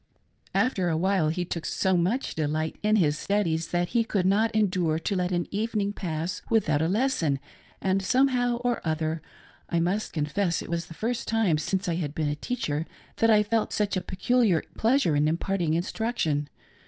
After 0.55 0.89
awhile 0.89 1.29
he 1.29 1.45
took 1.45 1.63
so 1.63 1.91
DECLINING 1.91 2.03
THE 2.05 2.09
VERB 2.09 2.11
JAIME. 2.11 2.15
7 2.15 2.15
1 2.15 2.15
much 2.15 2.35
delight 2.71 2.77
in 2.89 2.95
his 2.95 3.19
studies 3.19 3.67
that 3.67 3.89
he 3.89 4.03
could 4.03 4.25
not 4.25 4.49
endure 4.55 4.97
to 4.97 5.15
let 5.15 5.31
an 5.31 5.45
evening 5.51 5.93
pass 5.93 6.41
without 6.49 6.81
a 6.81 6.87
lesson; 6.87 7.37
and 7.79 8.01
somehow 8.01 8.55
or 8.63 8.81
other, 8.83 9.21
I 9.69 9.79
must 9.79 10.11
confess, 10.11 10.63
it 10.63 10.71
was 10.71 10.87
the 10.87 10.95
first 10.95 11.27
time 11.27 11.59
since 11.59 11.87
I 11.87 11.97
had 11.97 12.15
been 12.15 12.29
a 12.29 12.35
teacher 12.35 12.87
that 13.17 13.29
I 13.29 13.43
felt 13.43 13.73
such 13.73 13.95
a 13.95 14.01
peculiar 14.01 14.63
pleasure 14.75 15.15
in 15.15 15.27
imparting 15.27 15.75
instruction. 15.75 16.49